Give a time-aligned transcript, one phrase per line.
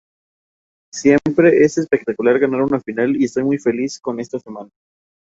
[0.91, 4.71] Siempre es espectacular ganar una final y estoy muy feliz con esta semana.